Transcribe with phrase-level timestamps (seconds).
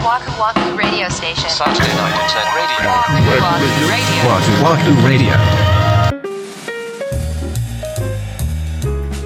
[0.00, 1.50] Waku Waku Radio Station.
[1.50, 2.88] Saturday night at 10 radio.
[2.88, 4.16] Waku Waku Radio.
[4.24, 5.36] Wahoo Wahoo Radio.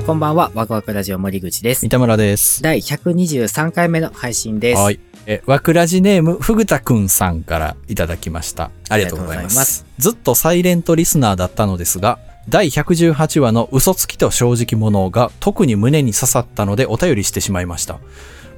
[0.05, 1.91] こんばんは、ワクワクラジオ森口です三。
[1.91, 2.61] 田村です。
[2.61, 4.83] 第123回目の配信です。
[4.83, 4.99] はい。
[5.27, 8.73] え、わくらじネーム、ふぐたくんさんからいただきました。
[8.89, 9.53] ありがとうございます。
[9.53, 12.19] ありがとうございますずっとサイレントリスナーだったのですが、
[12.49, 18.01] 第118話の嘘つきと正直者が特に胸に刺さったのでお便りしてしまいました。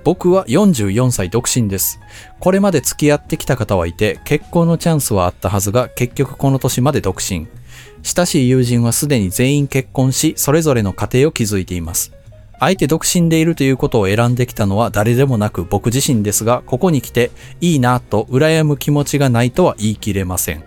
[0.07, 1.99] 僕は44歳独身です。
[2.39, 7.49] これまで付き合ってきた方はいて、結婚のチャンスはあったはずが、結局この年まで独身。
[8.05, 12.13] 親しい友人はすでに全員結婚し、それぞれの家庭を築いています。
[12.61, 20.63] あえて独身でいるということを選んできたのは誰でもなく僕自身ですが、ここに来ていいなぁと羨む気持ちがないとは言い切れません。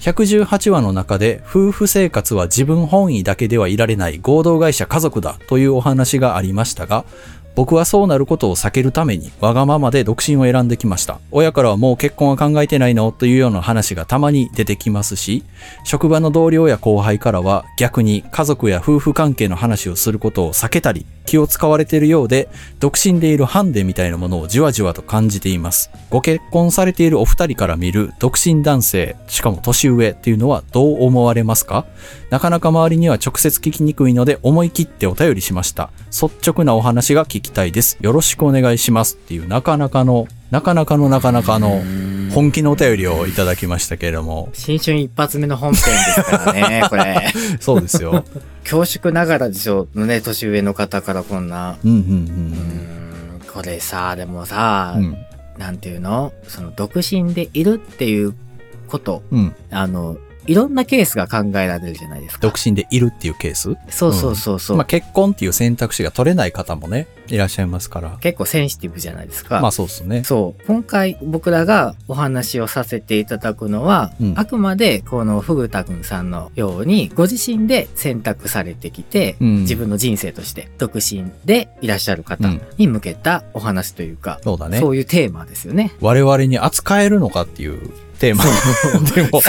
[0.00, 7.06] 118話の中で夫婦生活は自分本位だけではいられない合同会社家族だというお話がありましたが、
[7.56, 11.18] 僕はそうなることを避けるためにわがままで独身を選んできました。
[11.30, 15.42] 親からはもう結婚は考えてないのというような話がたまに出てきますし、
[15.82, 22.48] 職場の同僚や後輩からは逆に家族や夫婦関係の話をすることを避けたり気を使われているようで、
[22.80, 25.90] 独身でいるハンデみたいなものをじわじわと感じています。
[26.08, 31.84] ご結婚されているお二人から見る独身男性、しかも年上っていうのはどう思われますか？
[32.30, 35.90] なかなか周りには直接聞きにくいので思い切ってお便りしました。
[36.10, 37.98] 率直なお話が聞きたいです。
[38.00, 41.82] よろしくお願いしますっていうなかなかの、なかなかのなかなかの
[42.32, 44.50] 本気のお便りをいただきましたけれども。
[44.52, 47.32] 新春一発目の本編ですからね、 これ。
[47.60, 48.24] そうですよ。
[48.62, 51.76] 恐縮ながらでしょうね、年上の方からこんな。
[51.84, 55.04] うんうんうーん、これさ、でもさ、うん。
[55.04, 55.16] うん。
[55.58, 56.32] なんていうの？
[56.46, 58.34] その、独身でいるっていう
[58.88, 59.54] こと、うん。
[59.70, 62.40] あの、いろんなケースが考えられるじゃないですか。
[62.40, 63.76] 独身でいるっていうケース？
[63.88, 64.76] そうそうそうそう。
[64.76, 68.16] まあ結婚っていう選択肢が取れない方もね、いらっしゃいますから。
[68.20, 69.60] 結構センシティブじゃないですか。
[69.60, 70.24] まあそうですね。
[70.24, 70.66] そう。
[70.66, 82.48] 今回僕らがお話をさせていただくのは、うんあくまでこのフグタくんさんのように、ご自身で選択されてきて、うん自分の人生として独身でいらっしゃる方
[82.78, 84.78] に向けたお話というか、そうだね。
[84.80, 85.92] そういうテーマですよね。
[86.00, 88.44] 我々に扱えるのかっていうテーマ
[89.14, 89.40] でも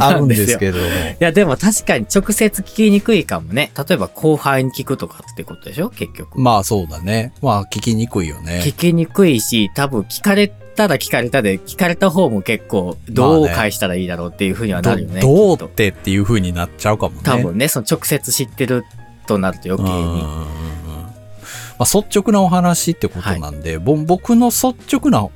[0.00, 0.84] あるんですすけども。
[0.84, 3.72] いや、でも確かに直接聞きにくいかもね。
[3.76, 5.90] 例えば後輩に聞くとかってことでしょ？
[5.90, 6.40] 結局。
[6.40, 7.32] まあそうだね。
[7.42, 8.74] まあ聞きにくいよ聞ね。
[8.76, 15.20] きにくいし、多分聞かれたら聞かれたで、聞かれた方も結構どう返したらいいだろうっていう風にはなるよね。
[15.20, 17.20] どどうきってっていう風になっちゃうかもね。
[17.22, 18.84] 多分ね、その直接知ってる
[19.26, 20.22] となると余計に。
[21.76, 25.28] まあ、率直なお話ってことなんで、ぼ僕の率直な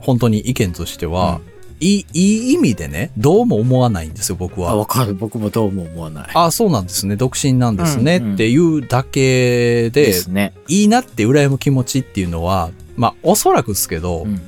[0.00, 1.40] 本当に意見としては、
[1.80, 4.76] いい、いい意味でね、どうも思わないんですよ、僕あ、は。
[4.76, 5.14] わかる。
[5.14, 6.30] 僕もどうも思わない。
[6.34, 7.16] あそうなんですね。
[7.16, 10.52] 独身なんですね、うんうんっていうだけで、ですね。
[10.68, 14.40] いいなって羨む気持ちっていうのは、まあ、おそらくですけど、うん。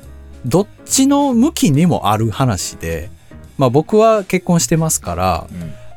[0.47, 3.11] どっちの向きにもある話で、
[3.59, 5.47] まあ僕は結婚してますから、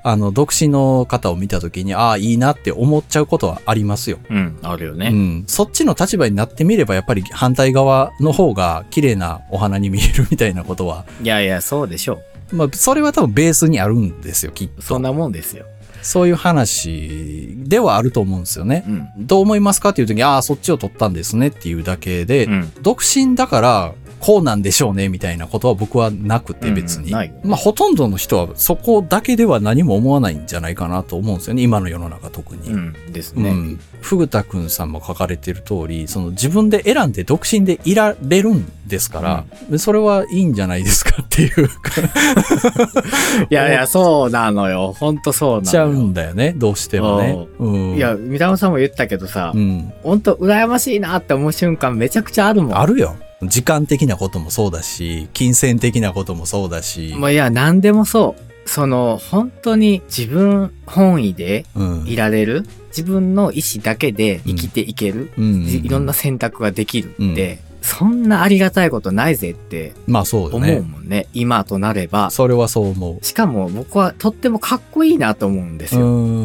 [0.04, 4.20] あの、独身の方を見たときに、ああ、いいなって思っちゃうことはありますよ。
[4.30, 4.38] うん。
[4.38, 4.58] うん。
[4.62, 5.08] あるよね。
[5.08, 5.44] うん。
[5.48, 12.22] そっちの立場になってみれば、やっぱり反対側の方が綺麗なお花に見えるみたいなことは、いやいや、そうでしょ
[12.52, 14.76] まあ、それは多分ベースにあるんですよ、きっう。
[14.76, 14.82] と。
[14.82, 15.66] そんなもんですよ。
[16.02, 18.84] そういう話ではあると思うんですよね。
[18.86, 19.08] うん。
[19.18, 22.72] どう思いますかっていうときに、ああ、そっちを取ったんですねっていうだけで、うん。
[22.82, 23.94] 独身だから、
[24.24, 27.12] こうなんでしょうね、みたいなことは僕はなくて別に。
[27.12, 32.70] うんまあ、ほとんどの人はそこだけでは何も思わないんじゃないかなと思うんですよね、今の世の中特に。
[32.70, 32.94] うん。
[33.12, 33.50] ですね。
[33.50, 33.80] うん。
[34.00, 41.92] ふぐたくんさんも書かれてる通り、その自分で選んで独身でいられるんですから、それはいいんじゃないですかっていうか、
[43.52, 44.96] いやいや、 そうなのよ。
[44.98, 45.72] ほんとそうなのよ。
[45.72, 47.46] ちゃうんだよね、どうしてもね。
[47.60, 47.96] うん。
[47.98, 49.92] いや、三田さんも言ったけどさ、うん。
[50.02, 52.78] ほんと羨ましいなって思う瞬間めちゃくちゃあるもん。
[52.78, 53.18] あるよ。
[53.48, 57.14] 時間的なこともそうだし、金銭的なこともそうだし。
[57.18, 58.70] まあ、いや、何でもそう。
[58.70, 62.08] その、本当に自分本位でうん。
[62.08, 65.66] いられる、自分の意思だけで生きていける、うん。
[65.66, 70.80] いろんな選択ができるって、そんなありがたいことないぜってまあそうよ思うね。
[70.80, 71.28] もんね。
[71.34, 72.32] 今となれば。
[72.32, 73.26] それはそう思う。
[73.26, 76.02] しかも僕はとってもかっこいいなと思うんですよ。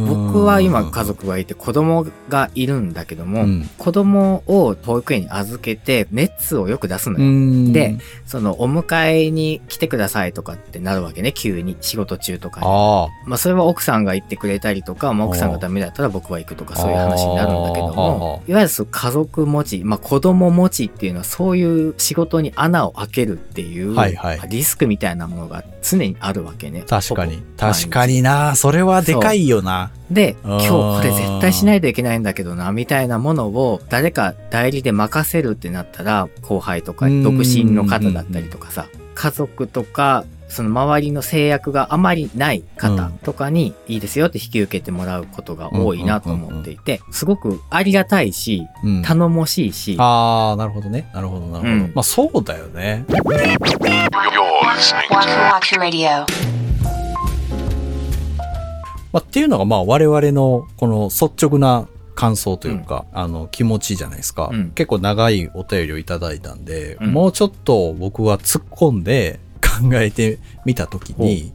[0.07, 7.25] 僕は今家族がいて子供がいるんだけども、うん子供を保育園に預けて熱をよく出すのよ。
[7.25, 12.67] うんで、そのお迎えに来てくださいとかってなるわけね、急に仕事中とかに。
[12.67, 13.09] ああ。
[13.27, 18.18] まあそれは奥さんが行ってくれたりとか、まあ奥さんがダメだったら僕は行くとかそういう話になるんだけども、
[18.49, 26.83] いわゆる家族持ち、まあ子供持ちっていうのはそういう仕事に穴を開けるっていう、はいはいリスクみたいなものが常にあるわけね。
[26.89, 28.57] 確かに確かにな。
[28.57, 29.91] それはでかいよな。
[30.11, 38.87] で、今日これ絶対しないといけないんだけどな、みたいなものを誰か代理で任せるってなったら、後輩とかうん独身の方だったりとかさ、
[39.19, 49.03] 家族とか、その周りの制約があまりない方とかにいいですよって引き受けてもらうことが多いなと思っていて、すごくありがたいし、うん。
[49.03, 51.11] 頼もしいし、ああ、なるほどね。
[51.13, 51.69] なるほど、なるほど。
[51.69, 53.05] うんまあそうだよね。
[59.11, 61.89] まあ、っていうのがまあ我々のこの率直な
[62.19, 64.71] 感想というか、あの気持ちじゃないですか、うん。
[64.71, 67.13] 結構長いお便りをいただいたんで、うん。
[67.13, 71.53] もうちょっと僕は突っ込んで 考えてみたときに、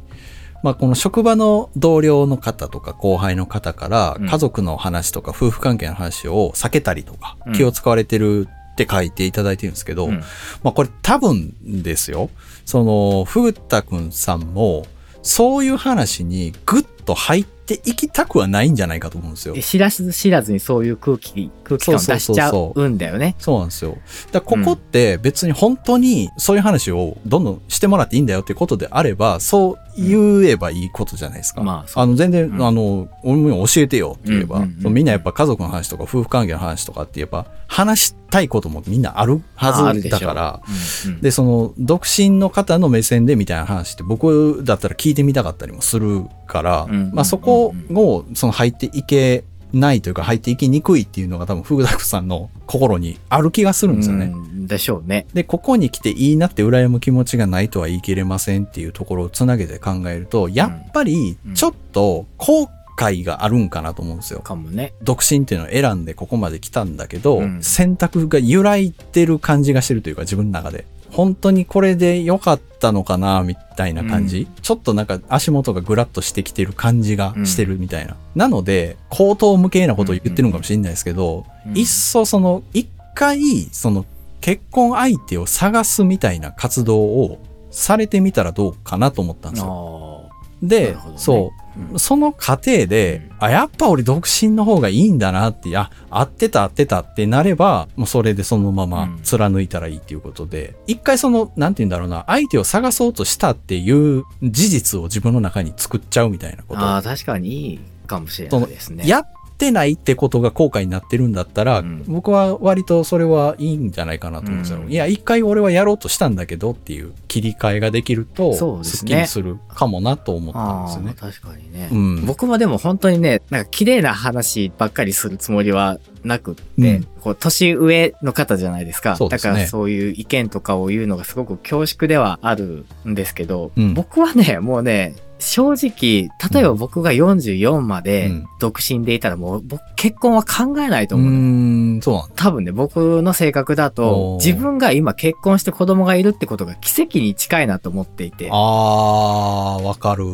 [0.63, 4.29] まあこの職場の同僚の方とか後輩の方からうん。
[4.29, 7.53] 家族の話とか夫婦関係の話を避けたりとかうん。
[7.53, 10.23] 気を使われてるって書いていただいてるんですけど、うん。
[10.63, 12.29] まあこれ多分ですよ。
[12.65, 14.85] その、ふぐたくんさんも、
[15.23, 19.55] そういう話にぐっと入っていきたくはないんじゃないかと思うんですよ。
[19.61, 23.35] 知らず知らずにそういう空気、空気感を出しちゃうんだよね。
[23.39, 23.97] そうなんですよ。
[24.31, 31.61] だここって別に本当にそういう話をどんどんしてもらっていいんだよってことであれば、そう言えばいいことじゃないですか。
[31.61, 32.07] まあそう。
[32.07, 32.65] の全然、うん。
[32.65, 40.61] あの、俺も教えてよって言えば、みんなやっぱ家族の話とか夫婦関係の話とかって言えば、話したいこともみんなあるはずだから、
[41.05, 41.21] うんうん。
[41.21, 54.31] で、その、独身の方の目線でみたいな話って僕だったら聞いてみたかったりもするから、うんまあそこを、その入っていけないというか入っていきにくいっていうのが多分、フグダクさんの心にある気がするんですよね。
[54.33, 55.25] うんでしょうね。
[55.33, 64.39] で、ここに来ていいなって羨む気持ちがないとは言い切れませんっていうところをつなげて考えると、やっぱりうんちょっと後悔があるんかなと思うんですよ。
[64.39, 64.93] かもね。
[65.01, 70.85] 独身っていうのを選んでここまで来たんだけど、うん選択が揺らいでる感じがしてるというか自分の中で。
[71.13, 78.17] 本当にこれで良かったのかなみたいな感じ、ちょっとなんか足元がぐらっとしてきてる感じがしてるみたいな。
[78.35, 81.77] なので、口頭無形なことを言ってるのかもしれないですけど、うん。
[81.77, 84.05] いっそその、一回、その、
[84.41, 87.39] 結婚相手を探すみたいな活動を
[87.71, 90.29] されてみたらどうかなと思ったんですよ。
[90.29, 90.97] あで、ね。
[91.15, 91.62] そう、
[91.97, 106.81] その過程で、あ、やっぱ俺独身の方がいいんだなって、あ、合ってた合ってたってなれば、もうそれでそのままうん貫いたらいいっていうことで、一回その、なんて言うんだろうな、相手を探そうとしたっていう事実を自分の中に作っちゃうみたいなこと。
[106.81, 109.07] あー、確かにいいかもしれないですね。
[109.07, 109.27] やっ
[109.63, 114.79] てないってことが後悔になってるんだったら、うん僕は割とそれはいいんじゃないかなと思うんですよ。
[114.79, 121.13] うんいや、一回俺はやろうとしたんだけどっていう切り替えができると、そうですねすっきりするかもなと思ったんですああ、よね。
[121.17, 121.89] 確かにね。
[121.91, 127.03] うん僕もでも本当にね、なんか綺麗な話ばっかりするつもりはなくって、うん。
[127.21, 129.17] こう、年上の方じゃないですか。
[129.19, 129.29] ね。
[129.29, 133.93] だからそういう意見とかを言うのがすごく恐縮ではあるんですけど、うん。
[133.93, 138.45] 僕はね、もうね、正直、例えば僕が44までうん。
[138.59, 141.37] 独身でいたらもう僕結婚は考えないと思うの。
[141.37, 142.31] うーん、そう。
[142.35, 150.25] 多分ね、僕の性格だおとー、自分が今結婚して子供がいるってことが奇跡に近いなと思っていて、あー、わかる。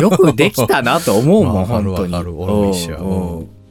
[0.00, 2.12] よくできたなと思うもん、本当に。
[2.12, 2.40] わかる。
[2.40, 2.98] 俺も一緒や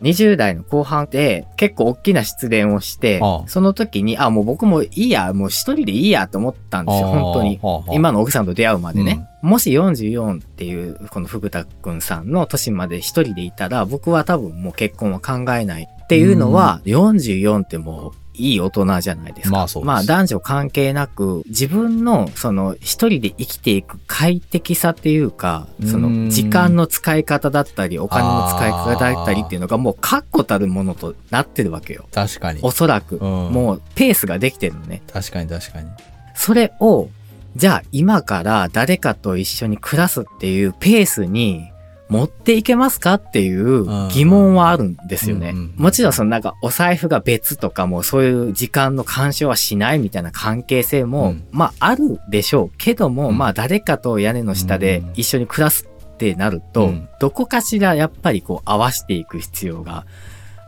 [0.01, 7.59] 20代の後半で結構大きな失恋をしてああ、その時に、あ、もう僕もいいや、もう一人でいいやと思ったんですよ、本当に。
[7.61, 9.27] 今今の奥さんと出会うまでね。
[9.41, 15.87] もし44っていう、この福田くんさんの年まで一人でいたら、僕は多分もう結婚は考えない。
[16.03, 19.55] っていうのは、44ってもう、いい大人じゃないですか。
[19.55, 32.05] まあそうです男女関係なく、自分の、その、一人で生きていく快適さっていうか、そうの、ん時間の使い方だったり、お金の使い方だったりっていうのがもう確固たるものとなってるわけよ。
[32.13, 32.59] 確かに。
[32.61, 33.17] おそらく。
[33.17, 35.01] うんもう、ペースができてるのね。
[35.11, 35.89] 確かに確かに。
[36.35, 37.09] それを、
[37.55, 41.69] じゃあ今から誰かと一緒に暮らすっていうペースに
[42.11, 45.53] 持っていけますかっていう疑問はあるんですよね。
[45.77, 51.47] もちろんそのなんかお財布が別とかもそういう時間の干渉はしないみたいな関係性も、うん。
[51.51, 53.37] まああるでしょうけども、うん。
[53.37, 57.07] まあ誰かと屋根の下で一緒に暮らすってなると、うん。
[57.21, 60.05] どこかしらやっぱりこう合わしていく必要が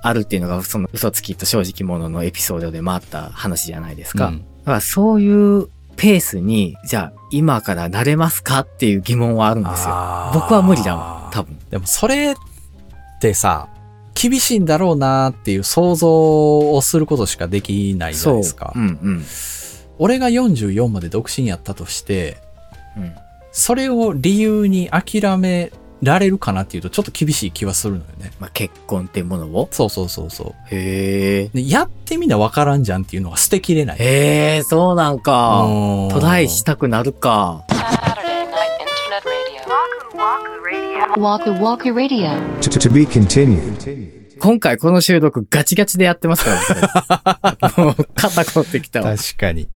[0.02, 4.28] あるっていうのがその嘘つきと正直者のエピソードで回った話じゃないですか。
[4.28, 4.40] うん。
[4.40, 11.58] だからそういうペースに、じゃあ今からなれますかっていう疑問はあるんですよ僕は無理だわ、多分。
[11.70, 12.36] でもそれっ
[13.22, 13.68] てさ、
[14.14, 18.74] 厳しいんだろうなっていう想像をすることしかできないじゃないですか。
[18.76, 19.26] うんうん。
[19.98, 22.38] 俺が44まで独身やったとして、
[22.98, 23.14] うん
[23.56, 25.72] それを理由に諦め
[26.03, 28.31] られるかなっていうとちょっと厳しい気はするのよね。
[28.39, 29.67] まあ、結婚っていうものを？
[29.72, 31.45] そうそうそうそへえ。
[31.45, 31.50] う。
[31.57, 33.98] で、やってみなわからんじゃんっていうのが捨てきれない。
[34.00, 35.63] へえ、そうなんか。
[35.63, 37.63] うんトライしたくなるか。
[44.39, 46.51] 今回この収録ガチガチでやってますか
[47.39, 49.15] ら、僕 もう肩凝ってきたわ。
[49.15, 49.69] 確かに。